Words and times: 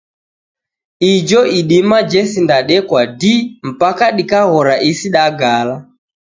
Ijo 1.13 1.41
idima 1.59 1.97
jesindadekwa 2.11 3.01
dii, 3.19 3.41
mpaka 3.69 4.05
dikaghora 4.17 4.73
isi 4.89 5.07
dagala. 5.15 5.75